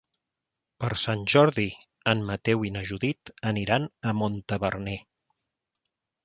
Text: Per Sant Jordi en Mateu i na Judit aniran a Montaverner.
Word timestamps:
Per 0.83 0.87
Sant 1.01 1.19
Jordi 1.33 1.65
en 2.13 2.23
Mateu 2.29 2.65
i 2.69 2.71
na 2.77 2.83
Judit 2.93 3.33
aniran 3.51 3.87
a 4.07 4.15
Montaverner. 4.23 4.97